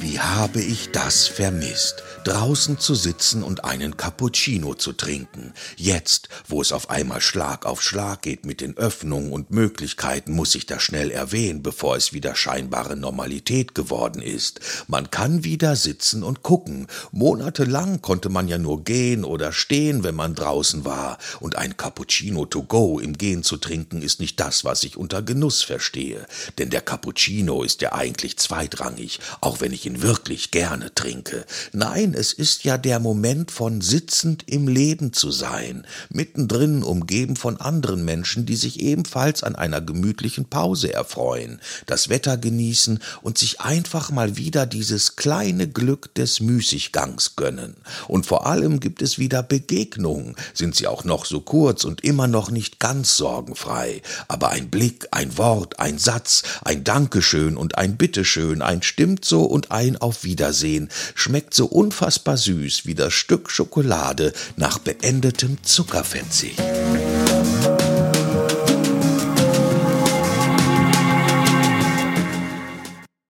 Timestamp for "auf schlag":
7.66-8.22